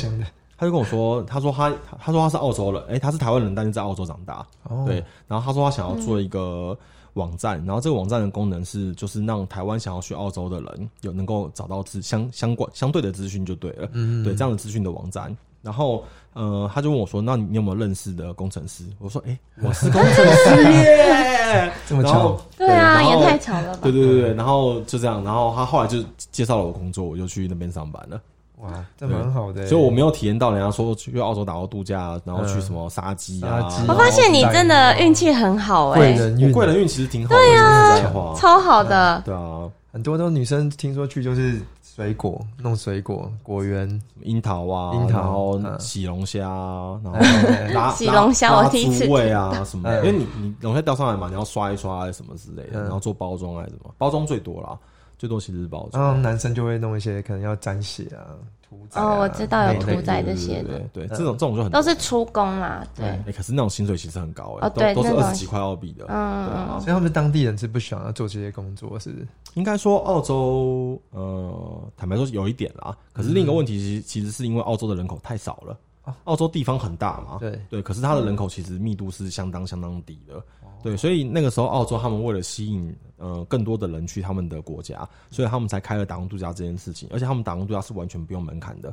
[0.57, 4.45] 他就跟我说，他说他他说他是澳洲人，哎，他是台湾人，但是在澳洲长大，
[4.85, 5.03] 对。
[5.27, 6.77] 然后他说他想要做一个
[7.13, 15.35] 网站，然后这个网站的功能是就是让台湾想要去澳洲的人有能够找到资相相关相对的资讯就对了，嗯，对这样的资讯的网站。
[15.61, 23.79] 然后呃，他就问我说：“那你有没有认识的工程师？”我说：“哎， 我是工程师耶，这么巧，对啊，也太巧了吧？
[23.83, 25.97] 对对对对，然后就这样，然后他后来就
[26.31, 28.19] 介绍了我工作，我就去那边上班了。”
[28.61, 33.67] 哇，这蛮好的，所以我没有体验到人家说去澳洲打工度假，然后去什么杀鸡啊。
[33.87, 39.19] 我发现你真的运气很好哎，贵人运，贵人运其实挺好，对啊，超好的。
[39.25, 41.59] 对啊，很多都女生听说去就是
[41.93, 46.39] 水果弄水果果园，樱桃啊，樱桃洗 龙虾，
[47.03, 47.19] 然后
[47.73, 54.79] 拉洗龙虾我第一次味啊什么，因为你你龙虾钓上来嘛，你要刷一刷什么之类的，然后做包装还是什么，包装最多啦。
[55.21, 58.33] 最多其实是包装，然后男生就会弄一些可能要沾血啊、
[58.67, 63.05] 屠宰哦，我知道有屠宰这些的，对，这种这种就很都是出工嘛，对。
[63.05, 69.11] 哎，可是那种薪水其实很高哎，都都是二十几块澳币的，嗯，所以他们当地人是不喜欢做这些工作，是？
[69.11, 69.27] 不是？
[69.53, 75.77] 应该说澳洲，呃，坦白说有一点啦，可是另一个问题其实其实是因为澳洲的人口太少了，
[76.23, 77.61] 澳洲地方很大嘛，对。
[77.69, 80.41] 对，可是它的人口其实密度是相当相当低的。
[80.83, 87.07] 对，所以那个时候澳洲他们为了吸引呃更多的人去他们的国家，所以他们才开了打工度假这件事情。
[87.11, 88.91] 而且他们打工度假是完全不用门槛的，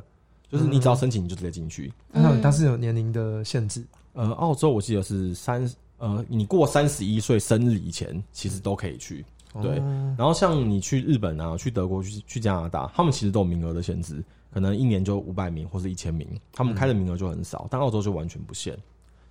[0.51, 1.91] 就是你只要申请你就直接进去。
[2.11, 3.83] 嗯，但是有年龄的限制。
[4.13, 9.25] 呃，澳洲我记得是三呃，你过三十一岁生日以前其实都可以去。
[9.63, 9.77] 对，
[10.15, 14.23] 然后像你去日本啊、去德国、去去加拿大，他们其实都有名额的限制，
[14.53, 17.67] 可能一年就五百名或者一千名，他们开的名额就很少。
[17.71, 18.77] 但澳洲就完全不限，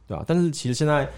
[0.08, 0.24] 对吧？
[0.26, 1.08] 但是其实现在。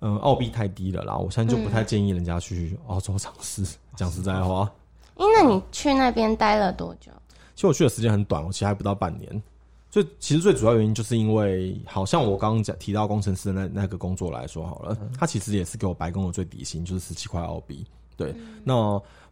[0.00, 3.64] 嗯，澳币太低了啦，我现在就不太建议人家去澳洲尝试。
[3.96, 4.70] 讲实在话，
[5.16, 7.10] 哎，那你去那边待了多久？
[7.54, 9.42] 其实我去的时间很短，我其实还不到半年。
[9.90, 17.84] 最其实最主要原因就是因为，好像我刚刚讲提到工程师的那那个工作来说好了，他其实也是给我白工的最底薪，就是十七块澳币。
[18.16, 18.74] 对，那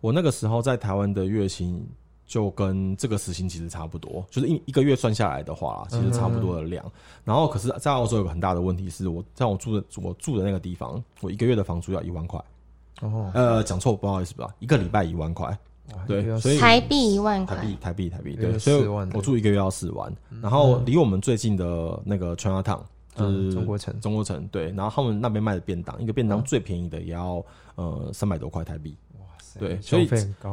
[0.01, 1.87] 我那个时候在台湾的月薪。
[2.27, 6.85] 就跟这个时薪其实差不多，就是一一个月算下来的话，其实差不多的量。
[7.25, 12.43] 然后，可是，在澳洲有个很大的问题是，我在我住的我住的那个地方，我一个月的房租要一万块。
[13.03, 14.49] 哦，呃，讲错，不好意思吧？
[14.59, 15.57] 一个礼拜一万块，
[16.07, 20.13] 对，所以台币一万块，台币台币台币，对，所以我住一个月要四万。
[20.43, 22.81] 然后离我们最近的那个 China Town
[23.15, 27.45] 就是中国城，中国城，对，然后他们那边卖的便当，一个便当最便宜的也要
[27.77, 28.97] 呃三百多块台币。
[29.59, 30.05] 对，所以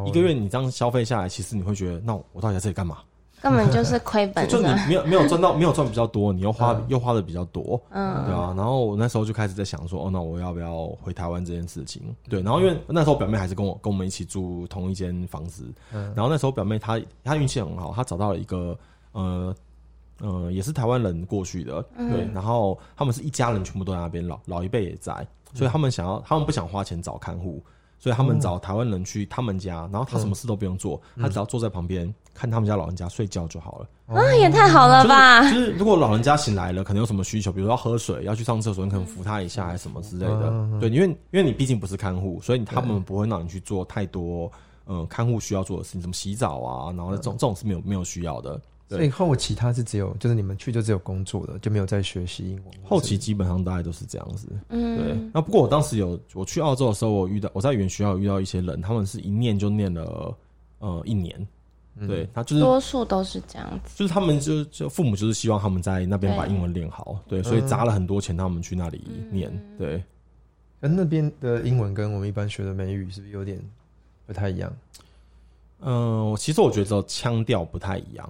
[0.05, 2.97] 一个月你这样消费下来，其实你会觉得，那我到底在这里干嘛？
[3.41, 4.47] 根本就是亏本。
[4.47, 8.53] 就你没有没有赚到，没有赚比较多，你又花又花的比较多，嗯，对啊。
[8.55, 12.01] 然后我那时候就开始在想说，哦，那我要不要回台湾这件事情？
[12.29, 18.79] 对，然后因为那时候表妹还是跟我跟我们一起住同一间房子，然后那时候表妹她她运气很好，她找到了一个
[19.11, 19.53] 呃
[20.21, 25.11] 呃也是台湾人过去的，对，然后他们是一家人全部都在那边，老老一辈也在，
[25.53, 27.61] 所以他们想要他们不想花钱找看护。
[28.03, 33.87] 所以他们找台湾人去他们家，然后他什么事都不用做，他只要坐在旁边看他们家老人家睡觉就好了。
[34.07, 35.49] 啊，也太好了吧！
[35.49, 40.69] 就是如果老人家醒来了，可能有什么需求，比如说要喝水、要去上厕所，你可能扶他一下，还是什么之类的。
[40.81, 44.51] 对，因为因为你毕竟不是看护，所以他们不会让你去做太多
[44.85, 48.59] 嗯看护需要做的事情，什么洗澡啊，然后这种这种是没有没有需要的。
[48.89, 52.65] 所以后期他是只有，就是你们去就只有工作的，就没有在学习英文。
[52.83, 54.47] 后期基本上大概都是这样子。
[54.69, 55.17] 嗯，对。
[55.33, 60.35] 那不过我当时有我去澳洲的时候，我遇到我在语言学校遇到一些人，他们是一念就念了
[60.79, 61.47] 呃一年。
[62.07, 69.75] 对他就是多数都是这样子，就是他们就就父母就是希望他们在那边把英文练好，对，所以砸了很多钱，他们去那里念。
[69.77, 70.03] 对，
[70.79, 73.61] 那那边的英文跟我们一般学的美语是不是有点
[74.25, 74.75] 不太一样？
[75.81, 78.27] 嗯，其实我觉得腔调不太一样。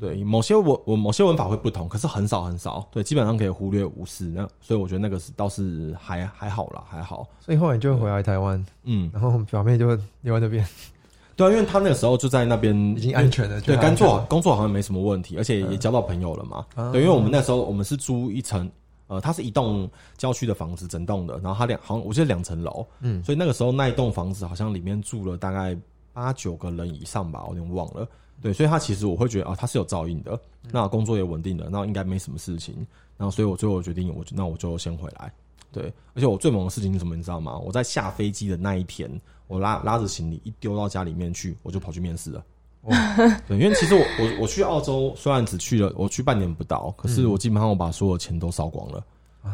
[0.00, 4.24] 对，某些文我某些文法会不同，可是很少很少，对，基本上可以忽略无视。
[4.24, 7.26] 那所以我觉得那个是倒是还还好啦，还好。
[7.40, 9.86] 所以后来就回来台湾，嗯，然后表妹就
[10.22, 10.66] 留在那边。
[11.36, 16.64] 对啊，因为他那个时候就在那边已经安全了，对，工作工作好像没什么问题，而且也交到朋友了嘛。
[16.92, 18.70] 对，因为我们那时候我们是租一层，
[19.08, 25.76] 呃，它是一栋郊区的房子，整栋的，然后它两好像我记得两层楼，嗯，所以那个时候那一栋房子好像里面住了大概
[26.12, 28.08] 八九个人以上吧，我有点忘了。
[28.44, 30.38] 对，所以他其实我会觉得啊，他是有照应的，
[30.70, 32.74] 那工作也稳定的，那应该没什么事情。
[33.16, 35.32] 然后，所以我最后决定，我那我就先回来。
[35.72, 37.56] 对，而且我最猛的事情是什么，你知道吗？
[37.56, 39.10] 我在下飞机的那一天，
[39.46, 42.44] 我拉拉着行李一丢到家里面去，我就跑去面试了。
[43.48, 49.02] 对，因为其实我我我去澳洲虽然只去了我去半年不到，可是我基本上我把所有钱都烧光了。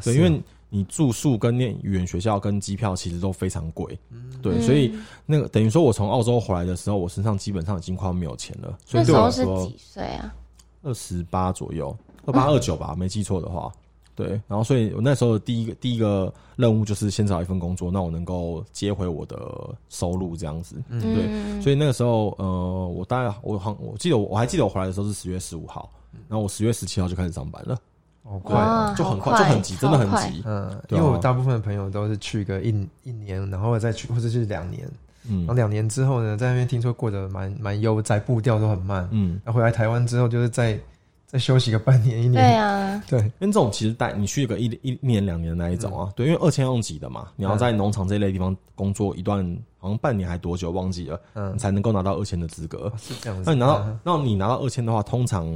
[0.03, 0.43] 对，因为。
[0.71, 3.99] 你住宿跟念语言学校跟机票其实都非常贵，
[4.41, 4.95] 对，所以
[5.27, 8.79] 那个等于说我从澳洲回来的时候，我身上基本上已经快要没有钱了。
[8.93, 10.35] 那时候是几岁啊？
[10.83, 13.71] 二十八左右，二八二九吧，没记错的话。
[14.15, 20.77] 对，然后所以我那时候的第一个第一个任务就是先找一份工作，那我能够接回我的收入这样子。
[20.89, 25.91] 嗯对，嗯所以那个时候，呃，我大概我好我记得我我还记得我回来的时候是十月十五号，
[26.29, 27.79] 然后我十月十七号就开始上班了，
[28.23, 28.59] 好快哦。
[28.59, 30.43] 哇，就很快就很急，真的很急。
[30.45, 32.69] 嗯，因为我大部分的朋友都是去个一
[33.03, 34.89] 一年，然后再去，或者是两年，
[35.29, 39.09] 嗯然后两年之后呢，在那边听说过得蛮蛮悠哉，步调都很慢。
[39.11, 40.79] 嗯，那回来台湾之后，就是再
[41.27, 42.65] 再休息个半年一年对年。
[42.65, 49.45] 啊， 对，因为这种其实带你去个一一年两年的那一种啊，对，因为二千要用挤的嘛，你要在农场这一类地方工作一段，
[49.79, 52.93] 好像半年还多久忘记了，嗯你，才能够拿到二千的资格哦。
[52.99, 53.45] 是这样子。
[53.47, 55.47] 那你拿到嗯，那你拿到二千的话，通常，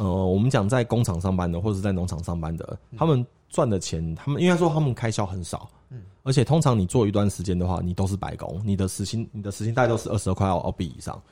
[0.00, 11.22] 呃，我们讲在工厂上班的或者是在农场上班的，他们赚的钱，他们应该说他们开销很少，嗯，而且通常你做一段时间的话，你都是白工，你的时薪，你的时薪大概都是二十二块澳币以上，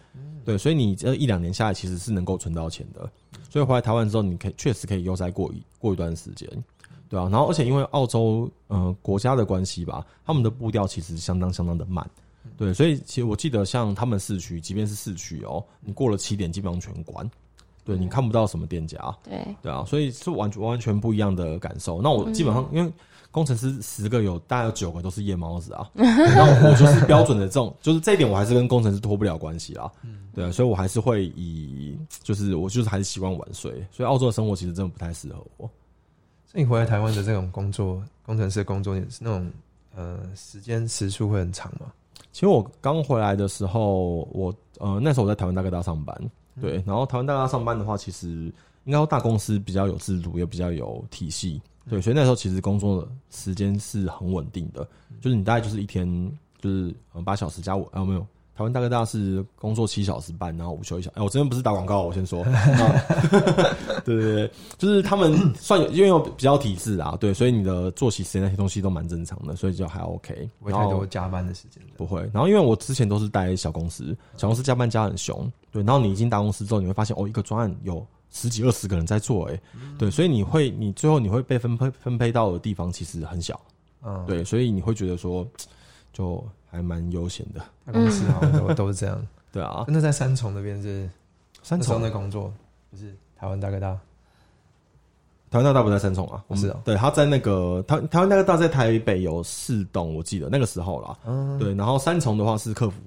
[0.45, 3.11] 对，所以你这一两年下来其实是能够存到钱的，
[3.49, 6.47] 所以回来台湾之后，你可以确实可以悠哉过一过一段时间。
[7.09, 12.07] 对啊，然后而且因为澳洲呃国家的关系吧，他们的步调其实相当相当的慢，
[12.59, 17.27] 对，所以其实我记得像他们市区，即便是市区哦，你过了七点基本上全关，
[17.89, 22.03] 对你看不到什么店家，对，对啊，所以是完全完全不一样的感受。
[22.03, 22.93] 那我基本上、因为
[23.31, 26.05] 工程师十个有大概有九个都是夜猫子啊，对
[26.37, 29.91] 那我就是标准的这种，就是这一点我还是跟工程师脱不了关系啦。
[30.35, 35.69] 对啊，所以我还是会以就是我就是还是习惯晚睡，所以澳洲的生活其实真的不太适合我。
[36.47, 39.51] 所以你回来台湾的这种工作，工程师的工作也是那种
[39.95, 41.87] 呃时间时数会很长嘛？
[42.33, 46.17] 其实我刚回来的时候，我呃那时候我在台湾大哥大上班，
[46.61, 48.29] 对，然后台湾大哥大上班的话，其实
[48.85, 54.87] 应该说大公司比较有制度，也比较有体系，对，所以那时候其实工作的时间是很稳定的，
[55.21, 56.07] 就是你大概就是一天
[56.61, 58.27] 就是呃八小时加五啊没有。
[58.57, 61.09] 台湾大哥大是工作七小时半，然后午休一小。
[61.15, 62.45] 哎、我这边不是打广告，我先说。
[62.45, 62.89] 那
[64.05, 70.51] 对对对，就是他们算有因为有比较体制啊，对，所以你的作息时间那些东西都蛮正常的，所以就还 OK。
[70.59, 71.81] 不会太多加班的时间。
[71.97, 72.21] 不会。
[72.35, 75.83] 然后因为我之前都是待小公司，小公司加班加很凶，对。
[75.83, 79.61] 然后你一进大公司之后，你会发现哦，一个专案有十几二十个人在做，哎，
[79.99, 80.11] 对。
[80.11, 83.61] 所以你会，你最后你会被分配分配到的地方其实很小，
[84.03, 84.45] 嗯，，对。
[84.45, 85.47] 所以你会觉得说，
[86.13, 89.27] 就还蛮悠闲的，大公司好像都都是这样。
[89.53, 89.85] 对啊。
[89.89, 91.09] 那在三重那边是
[91.63, 92.53] 三重的工作，
[92.91, 93.99] 不是台湾大哥大。
[95.51, 101.75] 台湾大哥大不在三重啊，我们是哦对，他在那个台台湾大哥大在台北有四栋，我记得那个时候啦，嗯，对。
[101.75, 103.01] 然后三重的话是客服，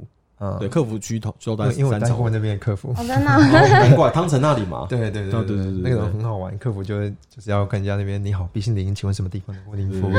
[0.44, 2.90] 嗯，对，客服区头就在因为因为我待过那边的客服。
[2.90, 6.58] 哦， 真的哦难怪汤臣那里嘛，对对对对对对对那个很好玩。
[6.58, 10.14] 客服就会就是要跟人家那边你好，毕姓林，请问什么地方能为您服务？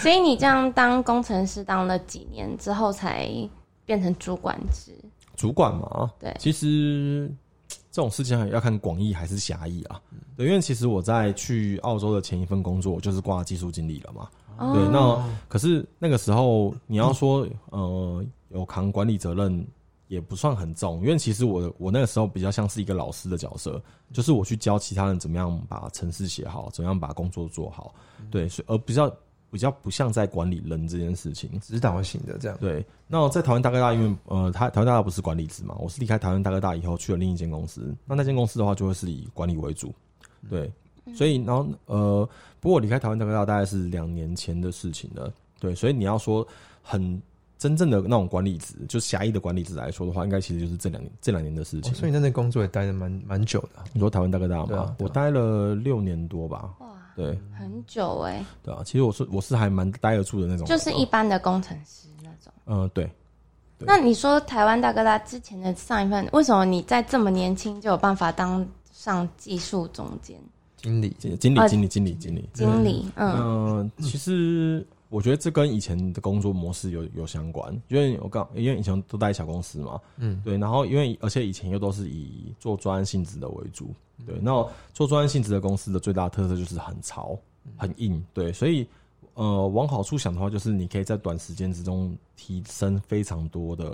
[0.00, 3.28] 所以你这样当工程师当了几年之后才
[3.86, 4.92] 变成主管职？
[5.36, 7.30] 主管嘛，对其实
[7.92, 10.00] 这种事情要看广义还是狭义啊。
[10.36, 14.28] 对，因为其实我在去澳洲的前一份工作就是挂技术经理了嘛。
[14.58, 19.66] 哦对，那可是那个时候你要说呃有扛管理责任
[20.08, 27.94] 也不算很重，因为其实我我那个时候比较像是一个老师的角色，就是我去教其他人怎么样把程式写好，怎么样把工作做好。
[28.30, 29.10] 对，所以而比较
[29.50, 31.58] 比较不像在管理人这件事情。
[31.60, 32.56] 指导型的这样。
[32.60, 39.94] 对，那我在台湾大哥大，因为呃，台台湾大哥大不是管理职嘛，我是离开台湾大哥大以后去了另一间公司，那那间公司的话就会是以管理为主，
[40.48, 40.70] 对，
[41.14, 42.28] 所以然后呃，
[42.60, 46.46] 不过我离开台湾大哥大大概是两年前的事情了，对，所以你要说
[46.82, 47.20] 很
[47.62, 51.92] 真正的那种管理职，就狭义的管理职来说的话，应该其实就是这两年这两年的事情。
[51.92, 53.84] 哦所以你在那工作也待的蛮蛮久的啊。
[53.92, 62.52] 你说台湾大哥大嘛，对啊啊我待了六年多吧，哇，对很久哎、对啊，其实我是我是还蛮待得住的那种，就是一般的工程师那种。
[62.64, 63.08] 呃对。
[63.78, 70.36] 对那你说台湾大哥大之前的上一份，为什么你在这么年轻就有办法当上技术总监、
[70.76, 73.10] 经理，经经理啊经理经理经理，经理？
[73.16, 83.94] 嗯，嗯，其实我觉得这跟以前的工作模式有有相关，因为我刚因为以前都待小公司嘛，嗯，对，然后因为而且以前又都是以做专案性质的为主，
[84.26, 87.38] 对，那做专案性质的公司的最大特色就是很潮、
[87.76, 88.86] 很硬，对，所以
[89.34, 93.84] 呃往好处想的话，就是你可以在短时间之中提升非常多的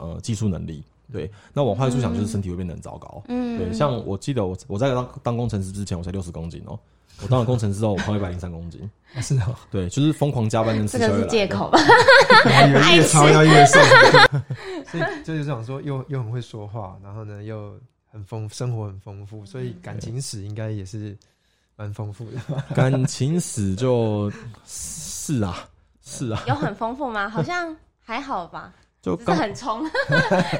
[0.00, 0.82] 呃技术能力。
[1.12, 3.22] 对，那往坏处想就是身体会变得很糟糕。
[3.28, 6.78] 嗯对，像我记得我我在当当工程师之前，我才六十公斤哦、
[7.22, 8.80] 我当了工程师之后，我胖一百零三公斤。
[9.14, 11.78] 啊 是哦，对，就是疯狂加班跟吃这个是宵夜来的借口吧？
[12.44, 13.78] 然后越爱越超吃要越瘦，
[14.90, 17.78] 所以就是想说又又很会说话，然后呢又
[18.10, 21.16] 很丰生活很丰富，所以感情史应该也是
[21.76, 22.40] 蛮丰富的。
[22.74, 24.32] 感情史就
[24.66, 25.68] 是啊，
[26.02, 27.28] 是啊，有很丰富吗？
[27.30, 28.72] 好像还好吧，
[29.04, 29.82] 就刚很冲，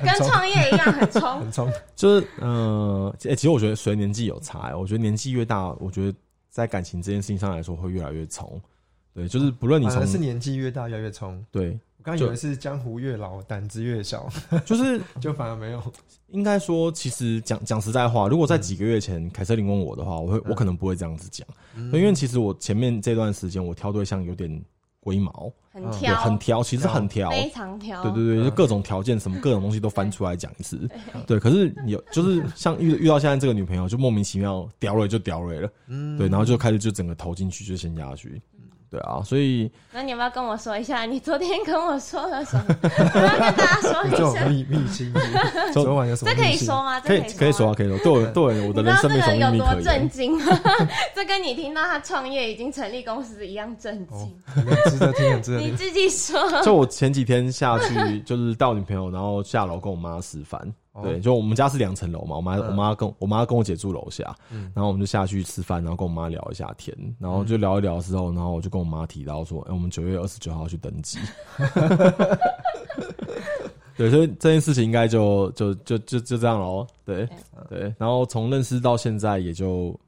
[0.04, 1.40] 跟创业一样很冲。
[1.40, 6.14] 很冲， 就是呃、欸其实我觉得随年纪有差、欸，我觉得年纪越大，我觉得
[6.50, 8.60] 在感情这件事情上来说会越来越冲。
[9.14, 11.42] 对，就是不论你从是年纪越大越来越冲。
[11.50, 14.28] 对，我刚以为是江湖越老胆子越小，
[14.66, 15.82] 就是 就反而没有。
[16.28, 21.48] 应该说，其实讲讲实在话，如果在几个月前凯瑟琳问我的话，我会我可能不会这样子讲，
[21.94, 24.62] 因为其实我前面这段时间我挑对象有点。
[25.04, 28.02] 龟毛，很挑，很挑，其实很挑，非常挑。
[28.02, 30.88] 对对对，就各种条件，什么各种东西都翻出来讲一次。
[31.26, 38.40] 对，可是有就是像遇遇到现在这个女朋友，就莫名其妙屌了就屌了，嗯，对，然后就开始就整个投进去就陷下去。
[38.94, 42.64] 对啊，所以那你要不要跟我说一下，你昨天跟我说了什么？
[42.80, 45.12] 我要跟大家说一下秘秘辛。
[45.74, 46.30] 昨晚有什么？
[46.30, 47.00] 这可以说吗？
[47.00, 47.98] 可以可以说啊，可以说。
[47.98, 49.82] 对我对我的人生没什么秘密可以。
[49.82, 50.60] 震惊吗？
[51.12, 54.32] 这跟你听到他创业已经成立公司一样震惊。
[54.88, 55.72] 值得听，值得听。
[55.72, 56.62] 你自己说。
[56.62, 60.60] 就我前几天下去，就是带女朋友，然后下楼跟我妈吃饭。
[61.02, 64.34] 对，就我们家是两层楼嘛，我妈我妈跟我妈跟我姐住楼下，
[64.72, 71.18] 然后我们就下去吃饭，然后跟我妈聊一下天，然后就聊一聊之后，然后我就跟我妈提到说，哎，我们九月二十九号去登记。
[73.96, 76.86] 对，所以这件事情应该就就就就就这样喽。
[77.04, 77.28] 对
[77.68, 79.98] 对，然后从认识到现在，也就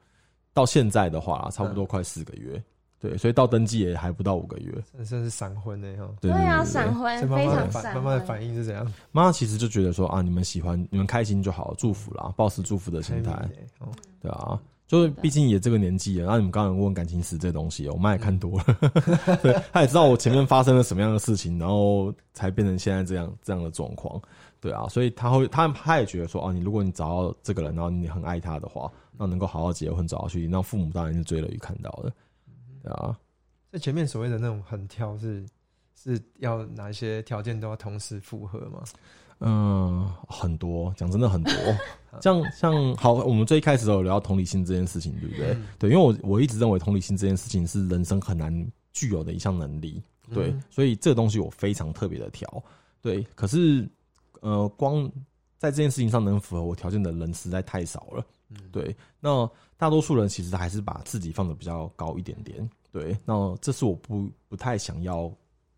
[0.52, 2.62] 到现在的话，差不多快四个月。
[2.98, 4.72] 对，所以到登记也还不到五个月，
[5.04, 6.08] 算是闪婚呢哈。
[6.20, 7.94] 对啊，闪婚非常闪。
[7.94, 8.90] 妈妈的反应是怎样？
[9.12, 13.48] 妈妈其实就觉得说啊，你们喜欢，你们开心就好，祝福啦，抱持祝福的心态。
[14.20, 18.64] 对啊，就是毕竟也这个年纪了，然后你们刚刚问感情史这东西，我妈也看多了，
[19.42, 24.20] 对，她也知道我前面发生了什么样的事情，然后才变成现在这样这样的状况。
[24.58, 32.10] 对啊，所以他会，他他也觉得说，哦，你如果你找到这个人，然后你很爱他的话，那能够好好结婚，找到去，那父母当然是追乐于看到的。
[32.92, 33.18] 啊，
[33.70, 35.44] 这前面所谓的那种很挑是
[35.94, 38.82] 是要哪一些条件都要同时符合吗？
[39.40, 41.52] 嗯，很多，讲真的很多。
[42.22, 45.56] 像像好，我们最一开始有聊到同理心这件事情，对不对？
[45.78, 52.64] 对，因为我我一直认为同理心这件事情是人生很难具有的一项能力，对，所以这个东西我非常特别的挑。
[53.02, 53.86] 对，可是
[54.40, 55.06] 呃，光
[55.58, 58.24] 在这件事情上能符合我条件的人实在太少了。
[58.48, 62.68] 嗯，对，那大多数人其实还是把自己放的比较高一点点。
[62.92, 65.30] 对，那这是我不不太想要，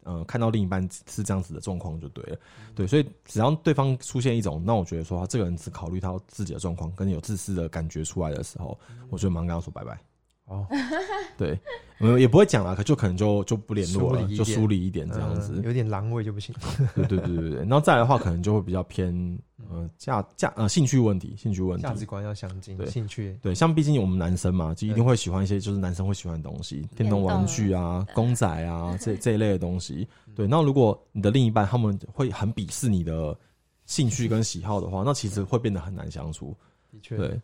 [0.04, 2.38] 呃，看到另一半是这样子的状况就对了。
[2.74, 8.78] 对，所以只要对方出现一种，那我觉得说这个人只考虑到自己的状况，跟有自私的感觉出来的时候，
[9.10, 9.98] 我就忙跟他说拜拜。
[10.48, 10.66] 哦，
[11.36, 11.58] 对，
[12.18, 16.54] 也不会讲了，可就可能就就不联络了，就疏离一点这样子，有点狼味就不行。
[16.96, 19.38] 对对对对对，然后再来的话，可能就会比较偏
[19.70, 30.08] 呃价价呃兴趣问题，兴趣问题，价值观要相近，对兴趣对，像毕竟我们男生嘛，就一定会喜欢一些就是男生会喜欢的东西，电动玩具啊、公仔啊这这一类的东西。
[30.34, 33.36] 对，那如果你的另一半他们会很鄙视你的
[33.84, 36.56] 兴趣跟喜好的话，那其实会变得很难相处。
[36.90, 37.38] 的确，对。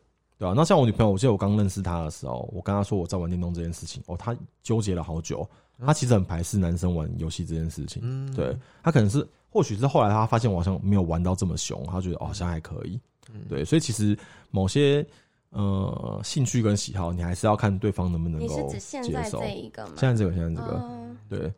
[0.45, 5.49] 对啊，那像我女朋友，我记得我刚认识她的时候，我跟她说我在玩电动这件事情，哦，她纠结了好久。
[5.79, 8.03] 她其实很排斥男生玩游戏这件事情。
[8.05, 13.01] 嗯，对，她可能是或许是后来她发现我好像没有玩到这么凶，她觉得哦，好像还可以。
[13.33, 14.15] 嗯，对，所以其实
[14.51, 15.05] 某些
[15.49, 18.79] 呃兴趣跟喜好，你还是要看对方能不能够接受。
[18.79, 19.95] 现在这一个吗？
[19.97, 21.53] 现在这个，现在这个，对，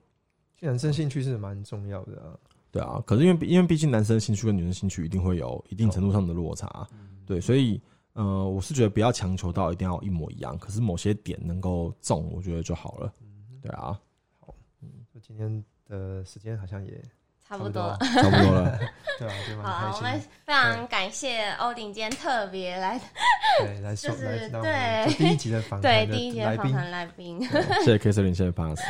[0.60, 2.20] 男生兴趣是蛮重要的。
[2.20, 2.38] 啊。
[2.70, 6.86] 对啊，可是因为因为毕竟男生兴趣跟女生兴趣一定会有一定程度上的落差。
[7.26, 7.80] 对，所以。
[8.16, 13.12] 呃，我是觉得不要强求到一定要一模一样，可是某些点能够中，我觉得就好了。
[13.60, 14.00] 对啊，
[14.40, 14.88] 好，嗯，
[15.20, 16.98] 今天的时间好像也
[17.46, 18.78] 差不多了，差不多了。
[19.20, 22.98] 对啊，对好，我们非常感谢欧鼎今天特别来，
[23.60, 27.38] 对，来就是对第一集的访对第一集的访谈来宾，
[27.84, 28.80] 谢谢 K 四零，谢谢 Pass。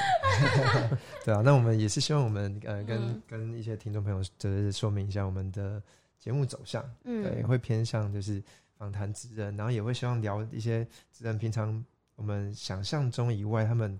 [1.24, 5.82] 对啊，那我们也是希望我们呃跟跟一些听众朋友就是说明一下我们的
[6.16, 8.40] 节目走向，嗯，对，会偏向就是。
[8.78, 13.98] 访谈职人，然后也会希望聊一些职人平常我们想象中以外，他们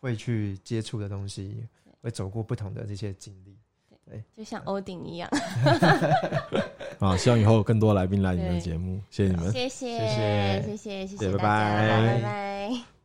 [0.00, 1.66] 会去接触的东西，
[2.00, 3.56] 会走过不同的这些经历。
[4.08, 5.28] 对，就像欧鼎一样。
[7.00, 12.95] 啊，希望以后更多来宾来你们的节目，谢谢你们，谢谢，谢谢，谢谢，谢谢，拜拜，拜拜。